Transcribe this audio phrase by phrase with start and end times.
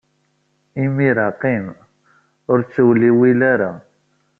[0.83, 1.65] Imir-a, qqim,
[2.51, 3.71] ur ttewliwil ara.